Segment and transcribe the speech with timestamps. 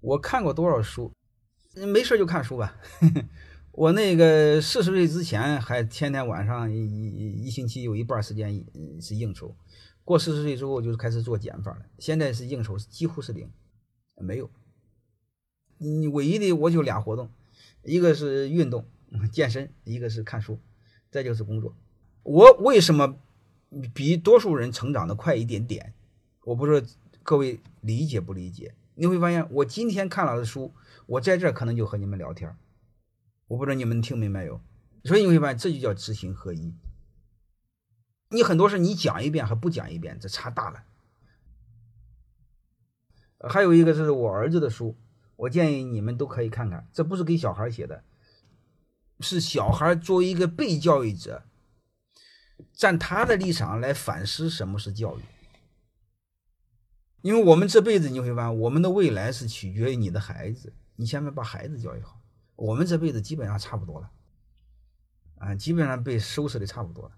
[0.00, 1.12] 我看过多少书，
[1.74, 2.76] 没事就看书吧。
[3.72, 8.64] 我那个四十岁之前还天天晚上一一一星期有一半时间
[9.00, 9.54] 是应酬，
[10.04, 11.82] 过四十岁之后就开始做减法了。
[11.98, 13.50] 现在是应酬几乎是零，
[14.16, 14.50] 没有。
[15.78, 17.30] 你唯一的我就俩活动，
[17.82, 18.84] 一个是运动
[19.32, 20.58] 健身，一个是看书，
[21.10, 21.74] 再就是工作。
[22.24, 23.16] 我为什么
[23.94, 25.94] 比多数人成长的快一点点？
[26.44, 26.86] 我不知道
[27.22, 28.74] 各位理解不理解？
[28.98, 30.74] 你会发现，我今天看了的书，
[31.06, 32.56] 我在这可能就和你们聊天。
[33.46, 34.60] 我不知道你们听明白没有？
[35.04, 36.74] 所以你会发现，这就叫知行合一。
[38.30, 40.82] 你很多事你讲一遍和不讲一遍，这差大了。
[43.48, 44.96] 还有一个是我儿子的书，
[45.36, 46.88] 我建议你们都可以看看。
[46.92, 48.02] 这不是给小孩写的，
[49.20, 51.44] 是小孩作为一个被教育者，
[52.72, 55.22] 站他的立场来反思什么是教育。
[57.22, 62.20] 因为我们这辈子你会发现，我们的未来是取决于你的孩子，你先把孩子教育好。
[62.56, 64.10] 我们这辈子基本上差不多了，
[65.38, 67.12] 啊，基本上被收拾的差不多了。